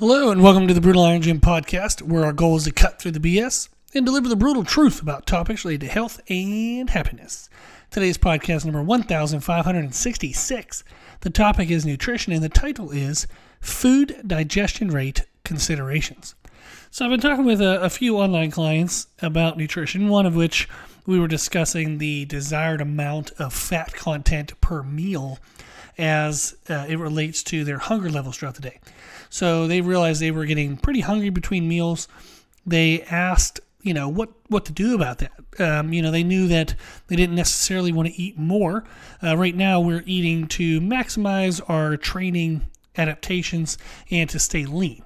[0.00, 2.98] Hello, and welcome to the Brutal Iron Gym podcast, where our goal is to cut
[2.98, 7.50] through the BS and deliver the brutal truth about topics related to health and happiness.
[7.90, 10.84] Today's podcast number 1566.
[11.20, 13.26] The topic is nutrition, and the title is
[13.60, 16.34] Food Digestion Rate Considerations.
[16.90, 20.66] So, I've been talking with a, a few online clients about nutrition, one of which
[21.04, 25.38] we were discussing the desired amount of fat content per meal
[25.98, 28.80] as uh, it relates to their hunger levels throughout the day.
[29.30, 32.08] So they realized they were getting pretty hungry between meals.
[32.66, 35.32] They asked, you know, what what to do about that.
[35.58, 36.74] Um, you know, they knew that
[37.06, 38.84] they didn't necessarily want to eat more.
[39.22, 42.66] Uh, right now, we're eating to maximize our training
[42.96, 43.78] adaptations
[44.10, 45.02] and to stay lean.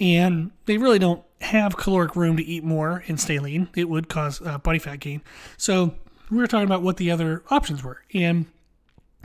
[0.00, 3.68] And they really don't have caloric room to eat more and stay lean.
[3.76, 5.22] It would cause uh, body fat gain.
[5.56, 5.94] So
[6.30, 8.02] we were talking about what the other options were.
[8.12, 8.46] And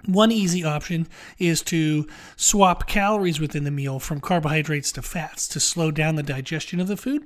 [0.05, 5.59] one easy option is to swap calories within the meal from carbohydrates to fats to
[5.59, 7.25] slow down the digestion of the food,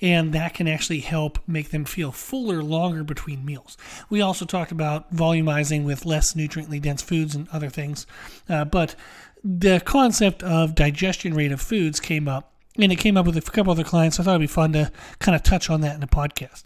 [0.00, 3.76] and that can actually help make them feel fuller longer between meals.
[4.10, 8.06] We also talked about volumizing with less nutriently dense foods and other things,
[8.48, 8.94] uh, but
[9.42, 13.42] the concept of digestion rate of foods came up, and it came up with a
[13.42, 14.16] couple other clients.
[14.16, 16.64] So I thought it'd be fun to kind of touch on that in the podcast.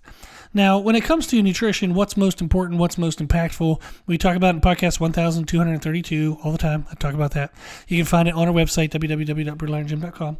[0.54, 4.54] Now, when it comes to nutrition, what's most important, what's most impactful, we talk about
[4.54, 6.86] in podcast 1232 all the time.
[6.90, 7.52] I talk about that.
[7.86, 10.38] You can find it on our website, www.brutalirongym.com.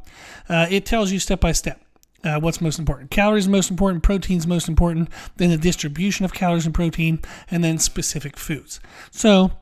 [0.48, 1.80] Uh, it tells you step by step.
[2.24, 3.10] Uh, what's most important?
[3.10, 7.78] Calories most important, proteins most important, then the distribution of calories and protein, and then
[7.78, 8.80] specific foods.
[9.12, 9.52] So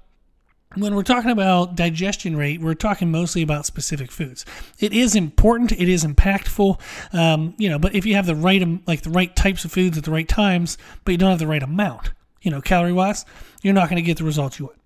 [0.76, 4.44] when we're talking about digestion rate, we're talking mostly about specific foods.
[4.78, 6.80] It is important, it is impactful,
[7.12, 7.78] um, you know.
[7.78, 10.28] But if you have the right, like the right types of foods at the right
[10.28, 13.24] times, but you don't have the right amount, you know, calorie wise,
[13.62, 14.78] you're not going to get the results you want.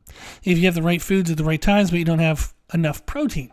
[0.44, 3.05] If you have the right foods at the right times, but you don't have enough
[3.06, 3.52] protein,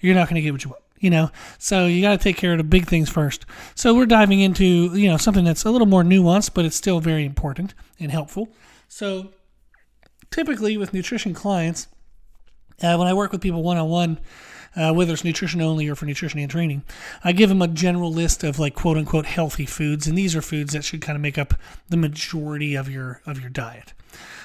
[0.00, 0.82] you're not going to get what you want.
[0.98, 3.44] You know, so you got to take care of the big things first.
[3.74, 7.00] So we're diving into you know something that's a little more nuanced, but it's still
[7.00, 8.50] very important and helpful.
[8.86, 9.32] So
[10.32, 11.86] typically with nutrition clients,
[12.82, 14.18] uh, when I work with people one on one,
[14.74, 16.82] whether it's nutrition only or for nutrition and training,
[17.22, 20.42] I give them a general list of like quote unquote healthy foods, and these are
[20.42, 21.54] foods that should kind of make up
[21.88, 23.92] the majority of your of your diet.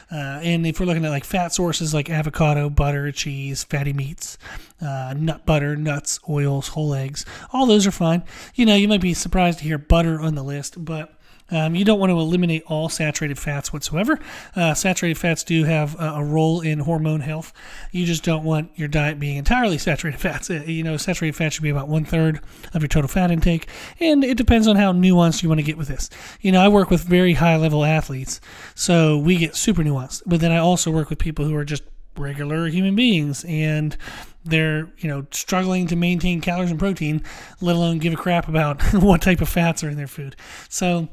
[0.10, 4.38] Uh, and if we're looking at like fat sources like avocado, butter, cheese, fatty meats,
[4.82, 8.24] uh, nut butter, nuts, oils, whole eggs, all those are fine.
[8.56, 11.17] You know, you might be surprised to hear butter on the list, but
[11.50, 14.20] um, you don't want to eliminate all saturated fats whatsoever.
[14.56, 17.54] Uh, saturated fats do have a, a, role in hormone health.
[17.92, 20.50] You just don't want your diet being entirely saturated fats.
[20.50, 22.42] Uh, you know, saturated fat should be about one third
[22.74, 23.68] of your total fat intake,
[24.00, 26.10] and it depends on how nuanced you want to get with this.
[26.42, 28.42] You know, I work with very high level athletes,
[28.76, 30.24] so we get super nuanced.
[30.26, 31.84] But then I also work with people who are just
[32.18, 33.96] regular human beings and
[34.44, 37.22] they're you know struggling to maintain calories and protein
[37.62, 40.36] let alone give a crap about what type of fats are in their food
[40.68, 41.08] so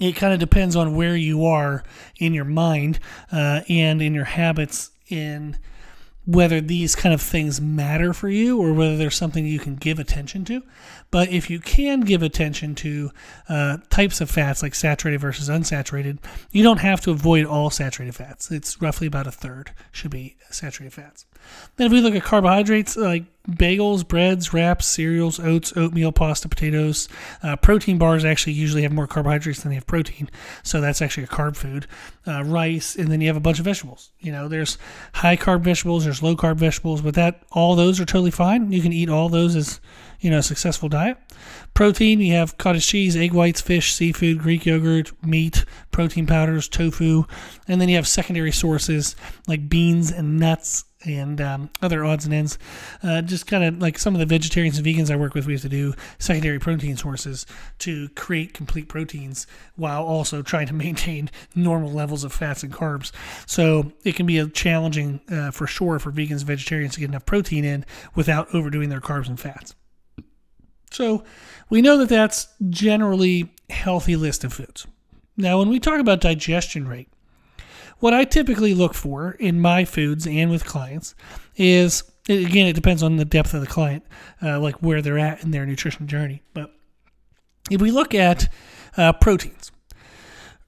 [0.00, 1.84] it kind of depends on where you are
[2.18, 2.98] in your mind
[3.30, 5.58] uh, and in your habits in
[6.26, 9.98] whether these kind of things matter for you or whether there's something you can give
[9.98, 10.62] attention to.
[11.10, 13.10] But if you can give attention to
[13.48, 16.18] uh, types of fats like saturated versus unsaturated,
[16.50, 18.50] you don't have to avoid all saturated fats.
[18.50, 21.26] It's roughly about a third should be saturated fats.
[21.76, 27.08] Then if we look at carbohydrates like bagels, breads, wraps, cereals, oats, oatmeal, pasta, potatoes,
[27.42, 30.30] uh, protein bars actually usually have more carbohydrates than they have protein,
[30.62, 31.86] so that's actually a carb food.
[32.26, 34.10] Uh, rice, and then you have a bunch of vegetables.
[34.18, 34.78] You know, there's
[35.12, 38.72] high carb vegetables, there's low carb vegetables, but that all those are totally fine.
[38.72, 39.80] You can eat all those as
[40.20, 41.18] you know a successful diet.
[41.74, 47.24] Protein, you have cottage cheese, egg whites, fish, seafood, Greek yogurt, meat, protein powders, tofu,
[47.68, 49.16] and then you have secondary sources
[49.46, 52.58] like beans and nuts and um, other odds and ends.
[53.02, 55.52] Uh, just kind of like some of the vegetarians and vegans I work with, we
[55.52, 57.46] have to do secondary protein sources
[57.80, 63.12] to create complete proteins while also trying to maintain normal levels of fats and carbs.
[63.46, 67.10] So it can be a challenging uh, for sure for vegans and vegetarians to get
[67.10, 69.74] enough protein in without overdoing their carbs and fats.
[70.90, 71.24] So
[71.70, 74.86] we know that that's generally healthy list of foods.
[75.36, 77.08] Now, when we talk about digestion rate,
[78.04, 81.14] what I typically look for in my foods and with clients
[81.56, 84.04] is again, it depends on the depth of the client,
[84.42, 86.42] uh, like where they're at in their nutrition journey.
[86.52, 86.70] But
[87.70, 88.52] if we look at
[88.98, 89.72] uh, proteins,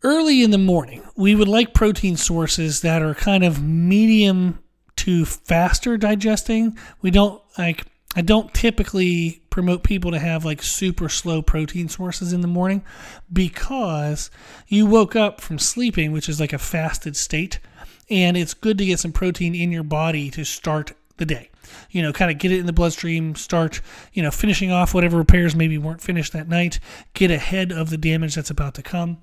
[0.02, 4.60] early in the morning, we would like protein sources that are kind of medium
[4.96, 6.78] to faster digesting.
[7.02, 7.84] We don't like
[8.16, 12.82] I don't typically promote people to have like super slow protein sources in the morning
[13.30, 14.30] because
[14.66, 17.60] you woke up from sleeping, which is like a fasted state,
[18.08, 21.50] and it's good to get some protein in your body to start the day.
[21.90, 23.82] You know, kind of get it in the bloodstream, start,
[24.14, 26.80] you know, finishing off whatever repairs maybe weren't finished that night,
[27.12, 29.19] get ahead of the damage that's about to come.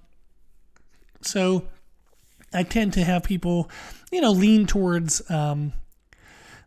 [1.21, 1.67] So
[2.53, 3.71] I tend to have people,
[4.11, 5.73] you know, lean towards um,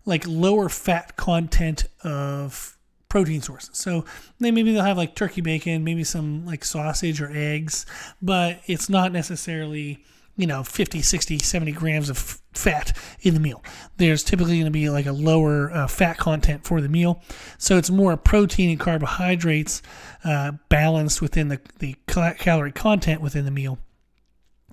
[0.07, 2.77] like lower fat content of
[3.09, 3.77] protein sources.
[3.77, 4.05] So
[4.39, 7.85] they maybe they'll have like turkey bacon, maybe some like sausage or eggs,
[8.23, 10.05] but it's not necessarily
[10.37, 13.63] you know 50 60 70 grams of fat in the meal.
[13.97, 17.23] There's typically going to be like a lower uh, fat content for the meal.
[17.59, 19.83] So it's more protein and carbohydrates
[20.25, 23.79] uh, balanced within the, the calorie content within the meal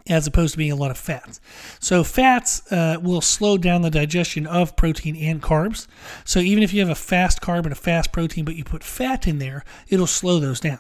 [0.08, 1.40] as opposed to being a lot of fats.
[1.80, 5.88] So, fats uh, will slow down the digestion of protein and carbs.
[6.26, 8.84] So, even if you have a fast carb and a fast protein, but you put
[8.84, 10.80] fat in there, it'll slow those down.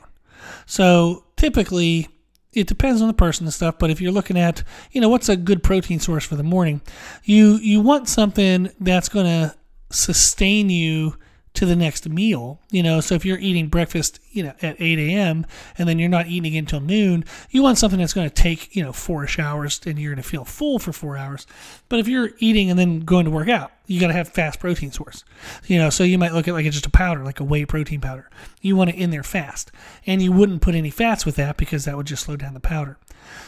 [0.66, 2.10] So, typically,
[2.54, 5.30] it depends on the person and stuff, but if you're looking at, you know, what's
[5.30, 6.82] a good protein source for the morning,
[7.24, 9.56] you you want something that's going to
[9.92, 11.16] sustain you
[11.54, 12.60] to the next meal.
[12.72, 15.46] You know, so if you're eating breakfast, you know, at 8 a.m.
[15.78, 18.84] and then you're not eating until noon, you want something that's going to take, you
[18.84, 21.46] know, four-ish hours and you're going to feel full for four hours.
[21.90, 24.60] But if you're eating and then going to work out, you got to have fast
[24.60, 25.24] protein source.
[25.68, 27.66] You know, so you might look at like it's just a powder, like a whey
[27.66, 28.30] protein powder.
[28.62, 29.72] You want it in there fast.
[30.08, 32.60] And you wouldn't put any fats with that because that would just slow down the
[32.60, 32.98] powder.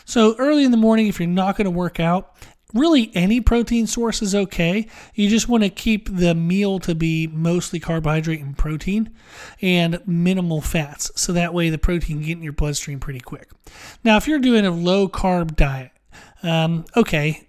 [0.05, 2.35] So early in the morning, if you're not going to work out
[2.73, 4.87] really any protein source is okay.
[5.13, 9.11] You just want to keep the meal to be mostly carbohydrate and protein
[9.61, 11.11] and minimal fats.
[11.15, 13.49] So that way the protein can get in your bloodstream pretty quick.
[14.03, 15.91] Now, if you're doing a low carb diet,
[16.43, 17.47] um, okay,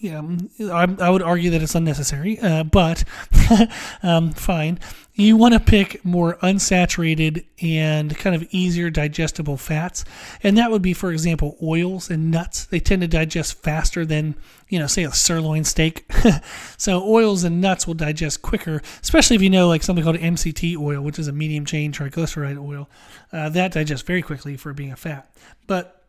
[0.00, 0.22] yeah,
[0.60, 3.04] I, I, would argue that it's unnecessary, uh, but
[4.02, 4.78] um, fine.
[5.20, 10.04] You want to pick more unsaturated and kind of easier digestible fats,
[10.44, 12.66] and that would be, for example, oils and nuts.
[12.66, 14.36] They tend to digest faster than,
[14.68, 16.08] you know, say a sirloin steak.
[16.76, 20.76] so oils and nuts will digest quicker, especially if you know like something called MCT
[20.76, 22.88] oil, which is a medium chain triglyceride oil.
[23.32, 25.34] Uh, that digests very quickly for being a fat,
[25.66, 26.04] but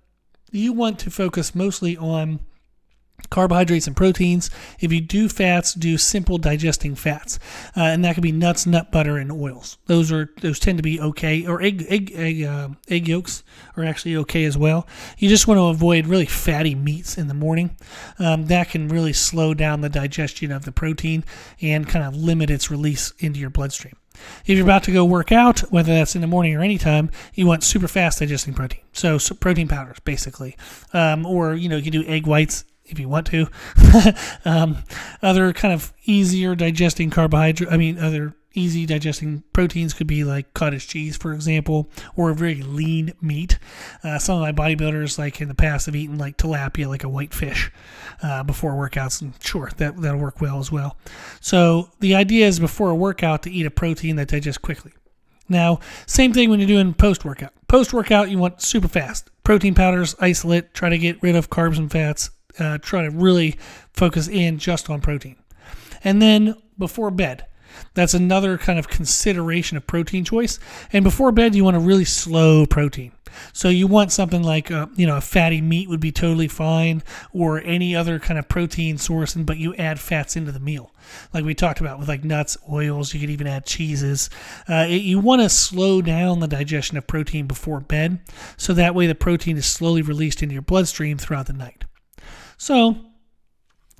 [0.51, 2.41] you want to focus mostly on
[3.29, 4.49] carbohydrates and proteins.
[4.79, 7.39] If you do fats, do simple digesting fats,
[7.75, 9.77] uh, and that could be nuts, nut butter, and oils.
[9.85, 13.43] Those are those tend to be okay, or egg egg egg, uh, egg yolks
[13.77, 14.87] are actually okay as well.
[15.17, 17.77] You just want to avoid really fatty meats in the morning.
[18.17, 21.23] Um, that can really slow down the digestion of the protein
[21.61, 23.95] and kind of limit its release into your bloodstream.
[24.45, 27.45] If you're about to go work out, whether that's in the morning or anytime, you
[27.45, 28.81] want super fast digesting protein.
[28.91, 30.57] So, so protein powders, basically,
[30.93, 33.47] um, or you know you can do egg whites if you want to.
[34.45, 34.77] um,
[35.21, 40.53] other kind of easier digesting carbohydrate, I mean, other easy digesting proteins could be like
[40.53, 43.59] cottage cheese, for example, or a very lean meat.
[44.03, 47.09] Uh, some of my bodybuilders, like in the past, have eaten like tilapia, like a
[47.09, 47.71] white fish,
[48.23, 50.97] uh, before workouts, and sure, that that'll work well as well.
[51.39, 54.93] So the idea is before a workout to eat a protein that digests quickly.
[55.47, 57.53] Now, same thing when you're doing post workout.
[57.67, 61.79] Post workout, you want super fast protein powders, isolate, try to get rid of carbs
[61.79, 63.57] and fats uh, try to really
[63.93, 65.35] focus in just on protein.
[66.03, 67.45] And then before bed,
[67.93, 70.59] that's another kind of consideration of protein choice.
[70.91, 73.11] And before bed, you want a really slow protein.
[73.53, 77.03] So you want something like uh, you know a fatty meat would be totally fine,
[77.31, 80.91] or any other kind of protein source, and but you add fats into the meal,
[81.33, 83.13] like we talked about with like nuts, oils.
[83.13, 84.29] You could even add cheeses.
[84.67, 88.19] Uh, it, you want to slow down the digestion of protein before bed,
[88.57, 91.85] so that way the protein is slowly released into your bloodstream throughout the night.
[92.59, 92.97] So,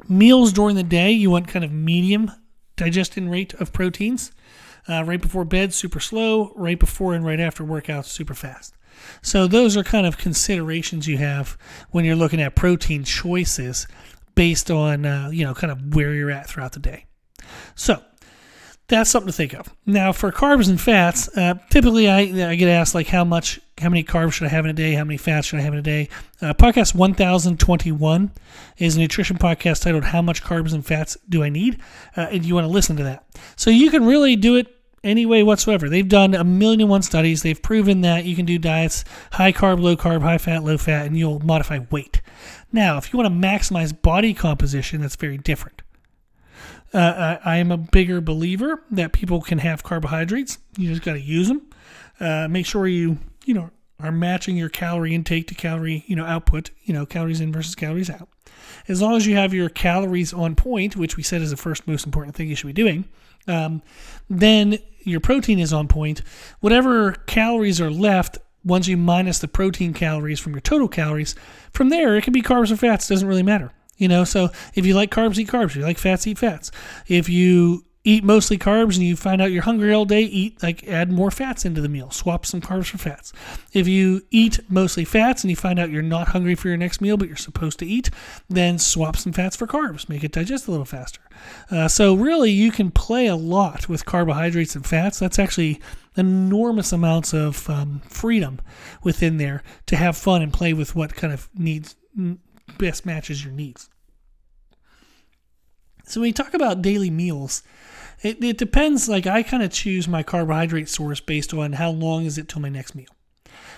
[0.10, 2.30] meals during the day, you want kind of medium
[2.76, 4.34] digestion rate of proteins.
[4.88, 6.52] Uh, right before bed, super slow.
[6.58, 8.76] Right before and right after workouts, super fast.
[9.22, 11.58] So, those are kind of considerations you have
[11.92, 13.88] when you're looking at protein choices
[14.36, 17.06] based on, uh, you know, kind of where you're at throughout the day.
[17.76, 18.04] So,
[18.90, 19.74] that's something to think of.
[19.86, 22.20] Now, for carbs and fats, uh, typically I,
[22.50, 24.94] I get asked like how much, how many carbs should I have in a day?
[24.94, 26.10] How many fats should I have in a day?
[26.42, 28.32] Uh, podcast 1021
[28.78, 31.80] is a nutrition podcast titled "How Much Carbs and Fats Do I Need?"
[32.18, 33.26] Uh, and you want to listen to that.
[33.56, 35.88] So you can really do it any way whatsoever.
[35.88, 37.42] They've done a million and one studies.
[37.42, 41.06] They've proven that you can do diets high carb, low carb, high fat, low fat,
[41.06, 42.22] and you'll modify weight.
[42.72, 45.82] Now, if you want to maximize body composition, that's very different.
[46.94, 50.58] Uh, I, I, am a bigger believer that people can have carbohydrates.
[50.78, 51.68] You just got to use them.
[52.20, 53.70] Uh, make sure you you know
[54.00, 56.72] are matching your calorie intake to calorie you know output.
[56.84, 58.28] You know calories in versus calories out.
[58.88, 61.88] As long as you have your calories on point, which we said is the first
[61.88, 63.06] most important thing you should be doing,
[63.48, 63.84] um,
[64.28, 66.24] then your protein is on point.
[66.60, 71.36] Whatever calories are left once you minus the protein calories from your total calories,
[71.72, 73.08] from there it can be carbs or fats.
[73.08, 75.72] Doesn't really matter You know, so if you like carbs, eat carbs.
[75.72, 76.72] If you like fats, eat fats.
[77.08, 80.88] If you eat mostly carbs and you find out you're hungry all day, eat like
[80.88, 82.10] add more fats into the meal.
[82.12, 83.34] Swap some carbs for fats.
[83.74, 87.02] If you eat mostly fats and you find out you're not hungry for your next
[87.02, 88.10] meal, but you're supposed to eat,
[88.48, 90.08] then swap some fats for carbs.
[90.08, 91.22] Make it digest a little faster.
[91.70, 95.20] Uh, so really, you can play a lot with carbohydrates and fats.
[95.20, 95.82] That's actually
[96.16, 98.62] enormous amounts of um, freedom
[99.04, 101.96] within there to have fun and play with what kind of needs
[102.78, 103.90] best matches your needs.
[106.06, 107.62] So when you talk about daily meals,
[108.22, 109.08] it, it depends.
[109.08, 112.62] Like I kind of choose my carbohydrate source based on how long is it till
[112.62, 113.10] my next meal.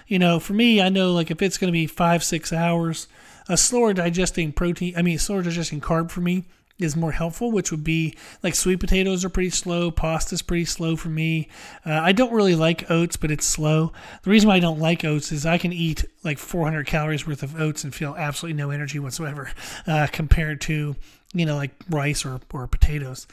[0.08, 3.08] You know, for me, I know like if it's going to be five six hours,
[3.48, 4.94] a slower digesting protein.
[4.96, 6.46] I mean, slower digesting carb for me
[6.84, 10.96] is more helpful, which would be like sweet potatoes are pretty slow, pasta's pretty slow
[10.96, 11.48] for me.
[11.86, 13.92] Uh, I don't really like oats, but it's slow.
[14.24, 17.44] The reason why I don't like oats is I can eat like 400 calories worth
[17.44, 19.52] of oats and feel absolutely no energy whatsoever
[19.88, 20.96] uh, compared to
[21.34, 23.28] you know like rice or, or potatoes.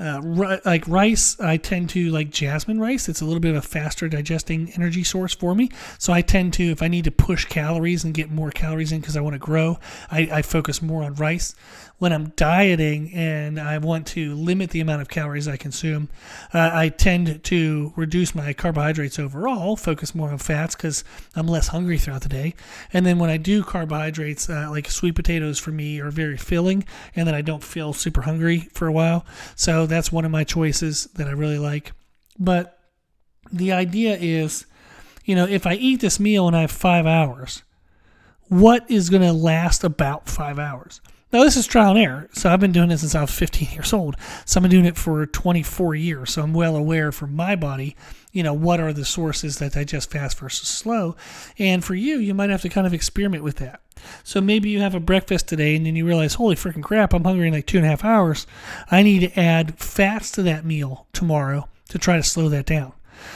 [0.00, 0.20] Uh,
[0.64, 3.08] like rice, I tend to like jasmine rice.
[3.08, 5.70] It's a little bit of a faster digesting energy source for me.
[5.98, 9.00] So I tend to, if I need to push calories and get more calories in
[9.00, 9.78] because I want to grow,
[10.10, 11.54] I, I focus more on rice
[11.98, 16.08] when I'm dieting and I want to limit the amount of calories I consume,
[16.54, 21.02] uh, I tend to reduce my carbohydrates overall, focus more on fats because
[21.34, 22.54] I'm less hungry throughout the day.
[22.92, 26.84] And then when I do carbohydrates, uh, like sweet potatoes for me are very filling,
[27.16, 29.26] and then I don't feel super hungry for a while.
[29.56, 31.92] So that's one of my choices that I really like.
[32.38, 32.78] But
[33.52, 34.66] the idea is,
[35.24, 37.62] you know, if I eat this meal and I have five hours,
[38.48, 41.00] what is going to last about five hours?
[41.30, 42.28] Now, this is trial and error.
[42.32, 44.16] So I've been doing this since I was 15 years old.
[44.46, 46.32] So I've been doing it for 24 years.
[46.32, 47.96] So I'm well aware for my body,
[48.32, 51.16] you know, what are the sources that digest fast versus slow.
[51.58, 53.82] And for you, you might have to kind of experiment with that.
[54.24, 57.24] So maybe you have a breakfast today and then you realize, holy freaking crap, I'm
[57.24, 58.46] hungry in like two and a half hours.
[58.90, 62.94] I need to add fats to that meal tomorrow to try to slow that down.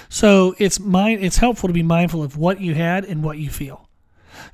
[0.09, 3.51] So it's mind, it's helpful to be mindful of what you had and what you
[3.51, 3.87] feel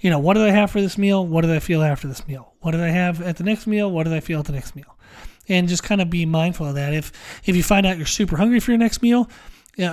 [0.00, 1.26] you know, what did I have for this meal?
[1.26, 2.54] What did I feel after this meal?
[2.60, 3.90] What did I have at the next meal?
[3.90, 4.96] What did I feel at the next meal?
[5.48, 6.92] And just kind of be mindful of that.
[6.92, 7.12] If
[7.44, 9.28] if you find out you're super hungry for your next meal,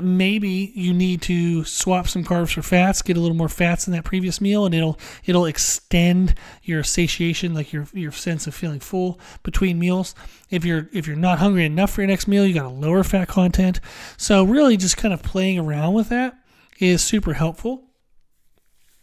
[0.01, 3.93] maybe you need to swap some carbs for fats, get a little more fats in
[3.93, 6.33] that previous meal, and it'll it'll extend
[6.63, 10.15] your satiation, like your your sense of feeling full between meals.
[10.49, 13.03] If you're if you're not hungry enough for your next meal, you got a lower
[13.03, 13.79] fat content.
[14.17, 16.35] So really, just kind of playing around with that
[16.79, 17.83] is super helpful.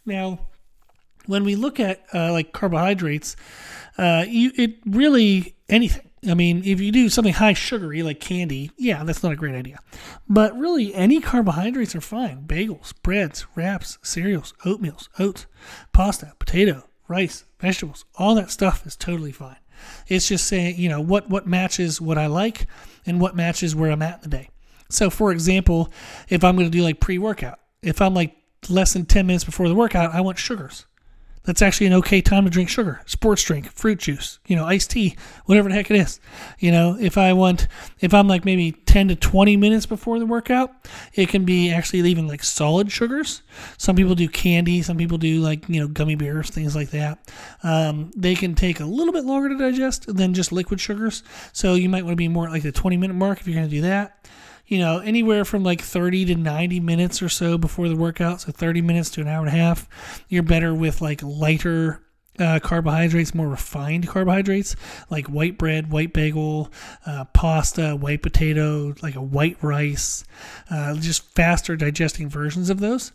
[0.05, 0.47] Now,
[1.25, 3.35] when we look at uh, like carbohydrates,
[3.97, 6.09] uh, you it really anything.
[6.29, 9.55] I mean, if you do something high sugary like candy, yeah, that's not a great
[9.55, 9.79] idea.
[10.29, 12.43] But really, any carbohydrates are fine.
[12.47, 15.47] Bagels, breads, wraps, cereals, oatmeals, oats,
[15.91, 19.57] pasta, potato, rice, vegetables, all that stuff is totally fine.
[20.07, 22.67] It's just saying, you know, what what matches what I like
[23.05, 24.49] and what matches where I'm at in the day.
[24.89, 25.91] So, for example,
[26.29, 28.35] if I'm going to do like pre-workout, if I'm like
[28.69, 30.85] less than 10 minutes before the workout, I want sugars
[31.43, 34.91] that's actually an okay time to drink sugar, sports drink, fruit juice, you know, iced
[34.91, 36.19] tea, whatever the heck it is.
[36.59, 37.67] You know, if I want,
[37.99, 40.71] if I'm like maybe 10 to 20 minutes before the workout,
[41.13, 43.41] it can be actually even like solid sugars.
[43.77, 47.19] Some people do candy, some people do like, you know, gummy bears, things like that.
[47.61, 51.23] Um, they can take a little bit longer to digest than just liquid sugars.
[51.51, 53.69] So you might want to be more like the 20 minute mark if you're going
[53.69, 54.17] to do that
[54.65, 58.41] you know, anywhere from like 30 to 90 minutes or so before the workout.
[58.41, 59.89] So 30 minutes to an hour and a half.
[60.29, 62.01] You're better with like lighter
[62.39, 64.75] uh, carbohydrates, more refined carbohydrates
[65.09, 66.71] like white bread, white bagel,
[67.05, 70.23] uh, pasta, white potato, like a white rice,
[70.69, 73.11] uh, just faster digesting versions of those.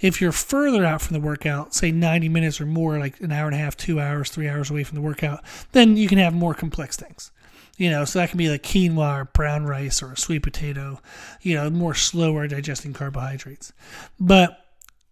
[0.00, 3.46] If you're further out from the workout, say 90 minutes or more, like an hour
[3.46, 5.42] and a half, two hours, three hours away from the workout,
[5.72, 7.32] then you can have more complex things.
[7.80, 11.00] You know, so that can be like quinoa or brown rice or a sweet potato,
[11.40, 13.72] you know, more slower digesting carbohydrates.
[14.20, 14.66] But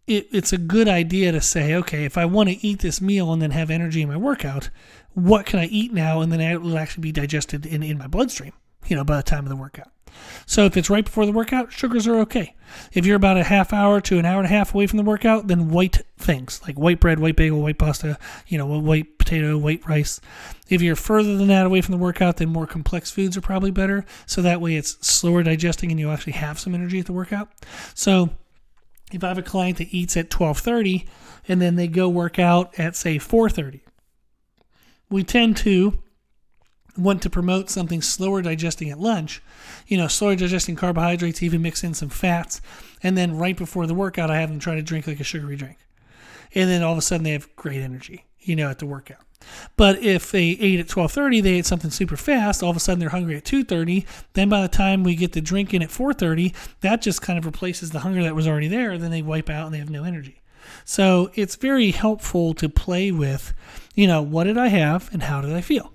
[0.06, 3.32] it, it's a good idea to say, okay, if I want to eat this meal
[3.32, 4.68] and then have energy in my workout,
[5.14, 6.20] what can I eat now?
[6.20, 8.52] And then it will actually be digested in, in my bloodstream,
[8.87, 9.88] you know, by the time of the workout.
[10.47, 12.55] So if it's right before the workout, sugars are okay.
[12.93, 15.03] If you're about a half hour to an hour and a half away from the
[15.03, 19.57] workout, then white things like white bread, white bagel, white pasta, you know, white potato,
[19.57, 20.21] white rice.
[20.69, 23.71] If you're further than that away from the workout, then more complex foods are probably
[23.71, 24.05] better.
[24.27, 27.49] So that way it's slower digesting and you actually have some energy at the workout.
[27.95, 28.31] So
[29.12, 31.07] if I have a client that eats at 12:30
[31.47, 33.81] and then they go work out at say 4:30,
[35.11, 35.99] we tend to
[36.99, 39.40] want to promote something slower digesting at lunch,
[39.87, 42.61] you know, slower digesting carbohydrates, even mix in some fats,
[43.02, 45.57] and then right before the workout, I have them try to drink like a sugary
[45.57, 45.78] drink.
[46.55, 48.25] And then all of a sudden they have great energy.
[48.49, 49.19] you know, at the workout.
[49.76, 52.62] But if they ate at 12:30, they ate something super fast.
[52.62, 54.05] All of a sudden, they're hungry at 2:30.
[54.33, 57.47] Then by the time we get the drink in at 4:30, that just kind of
[57.47, 58.99] replaces the hunger that was already there.
[58.99, 60.40] Then they wipe out and they have no energy.
[60.85, 63.55] So it's very helpful to play with,
[63.95, 65.93] you know, what did I have and how did I feel?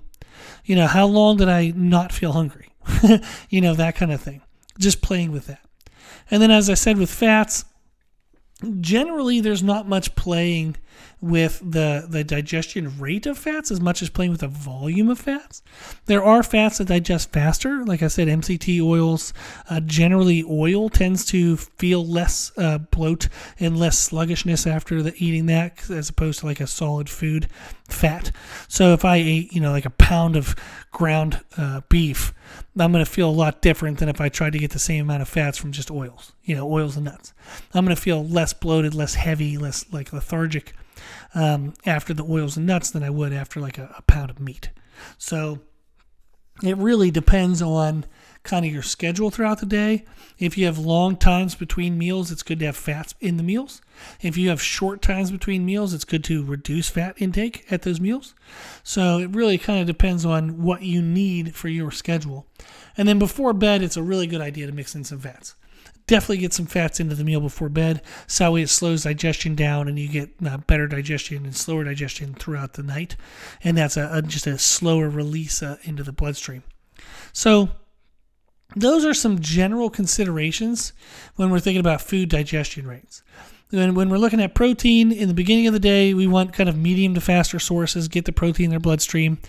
[0.65, 2.69] You know, how long did I not feel hungry?
[3.49, 4.41] you know, that kind of thing.
[4.79, 5.63] Just playing with that.
[6.31, 7.65] And then, as I said, with fats,
[8.79, 10.77] generally there's not much playing
[11.23, 15.17] with the, the digestion rate of fats as much as playing with the volume of
[15.17, 15.63] fats.
[16.05, 17.85] There are fats that digest faster.
[17.85, 19.33] Like I said, MCT oils,
[19.69, 25.45] uh, generally oil tends to feel less uh, bloat and less sluggishness after the, eating
[25.45, 27.47] that as opposed to like a solid food
[27.87, 28.31] fat.
[28.67, 30.55] So if I ate, you know, like a pound of
[30.91, 32.33] ground uh, beef,
[32.77, 35.05] I'm going to feel a lot different than if I tried to get the same
[35.05, 37.33] amount of fats from just oils, you know, oils and nuts.
[37.73, 40.73] I'm going to feel less bloated, less heavy, less like lethargic
[41.33, 44.39] um, after the oils and nuts than I would after like a, a pound of
[44.39, 44.69] meat.
[45.17, 45.59] So
[46.61, 48.05] it really depends on
[48.43, 50.05] kind of your schedule throughout the day.
[50.37, 53.81] If you have long times between meals, it's good to have fats in the meals.
[54.21, 57.99] If you have short times between meals, it's good to reduce fat intake at those
[57.99, 58.35] meals.
[58.83, 62.45] So it really kind of depends on what you need for your schedule.
[62.97, 65.55] And then before bed, it's a really good idea to mix in some fats
[66.07, 68.01] definitely get some fats into the meal before bed.
[68.27, 72.73] So it slows digestion down, and you get uh, better digestion and slower digestion throughout
[72.73, 73.15] the night.
[73.63, 76.63] And that's a, a just a slower release uh, into the bloodstream.
[77.31, 77.69] So
[78.75, 80.93] those are some general considerations
[81.35, 83.23] when we're thinking about food digestion rates.
[83.71, 86.69] And when we're looking at protein in the beginning of the day, we want kind
[86.69, 89.39] of medium to faster sources, get the protein in their bloodstream.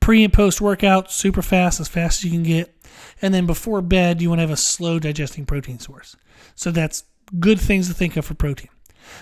[0.00, 2.73] Pre and post workout, super fast, as fast as you can get.
[3.22, 6.16] And then before bed, you want to have a slow digesting protein source.
[6.54, 7.04] So that's
[7.40, 8.70] good things to think of for protein.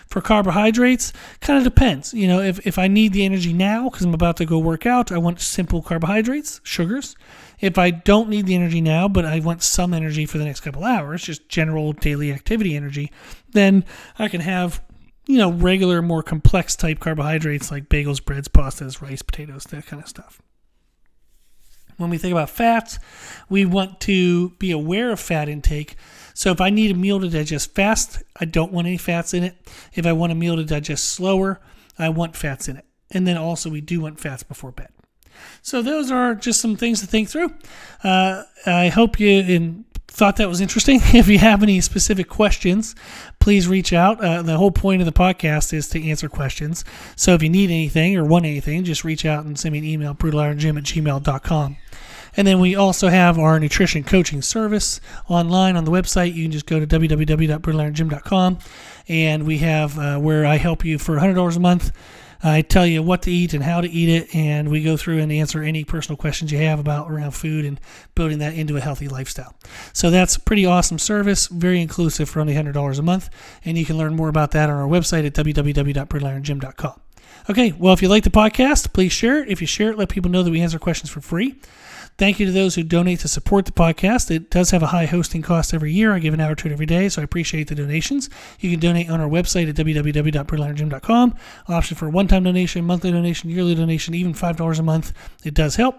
[0.07, 2.15] For carbohydrates, kind of depends.
[2.15, 4.87] You know, if, if I need the energy now because I'm about to go work
[4.87, 7.17] out, I want simple carbohydrates, sugars.
[7.61, 10.61] If I don't need the energy now, but I want some energy for the next
[10.61, 13.11] couple hours, just general daily activity energy,
[13.51, 13.85] then
[14.19, 14.83] I can have,
[15.27, 20.03] you know, regular, more complex type carbohydrates like bagels, breads, pastas, rice, potatoes, that kind
[20.03, 20.41] of stuff.
[22.03, 22.99] When we think about fats,
[23.49, 25.97] we want to be aware of fat intake.
[26.35, 29.45] So if I need a meal to digest fast, I don't want any fats in
[29.45, 29.57] it.
[29.95, 31.61] If I want a meal to digest slower,
[31.99, 32.85] I want fats in it.
[33.11, 34.89] And then also, we do want fats before bed.
[35.63, 37.55] So those are just some things to think through.
[38.03, 41.01] Uh, I hope you in, thought that was interesting.
[41.15, 42.95] If you have any specific questions,
[43.39, 44.23] please reach out.
[44.23, 46.85] Uh, the whole point of the podcast is to answer questions.
[47.17, 49.85] So if you need anything or want anything, just reach out and send me an
[49.85, 51.77] email, brutalirongym at gmail.com.
[52.37, 56.35] And then we also have our nutrition coaching service online on the website.
[56.35, 58.59] You can just go to www.brutalirongym.com
[59.09, 61.93] and we have uh, where I help you for $100 a month
[62.43, 65.19] I tell you what to eat and how to eat it, and we go through
[65.19, 67.81] and answer any personal questions you have about around food and
[68.15, 69.55] building that into a healthy lifestyle.
[69.93, 73.31] So that's pretty awesome service, very inclusive for only $100 a month,
[73.65, 77.01] and you can learn more about that on our website at www.brutalirongym.com.
[77.51, 79.49] Okay, well, if you like the podcast, please share it.
[79.49, 81.57] If you share it, let people know that we answer questions for free.
[82.23, 84.31] Thank you to those who donate to support the podcast.
[84.31, 86.13] It does have a high hosting cost every year.
[86.13, 88.31] I give an hour to it every day, so I appreciate the donations.
[88.61, 91.35] You can donate on our website at www.brutalirongym.com.
[91.67, 95.13] Option for one-time donation, monthly donation, yearly donation, even $5 a month.
[95.43, 95.97] It does help.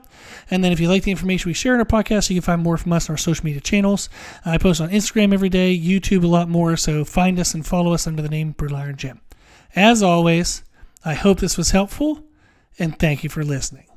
[0.50, 2.62] And then if you like the information we share in our podcast, you can find
[2.62, 4.08] more from us on our social media channels.
[4.46, 7.92] I post on Instagram every day, YouTube a lot more, so find us and follow
[7.92, 9.20] us under the name Brutal Iron Gym.
[9.76, 10.64] As always,
[11.04, 12.24] I hope this was helpful,
[12.80, 13.88] and thank you for listening.